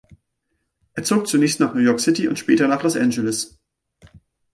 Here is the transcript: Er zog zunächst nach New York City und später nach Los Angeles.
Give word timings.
Er 0.95 1.03
zog 1.03 1.27
zunächst 1.27 1.59
nach 1.59 1.75
New 1.75 1.79
York 1.79 1.99
City 1.99 2.27
und 2.27 2.39
später 2.39 2.67
nach 2.67 2.81
Los 2.81 2.95
Angeles. 2.97 3.59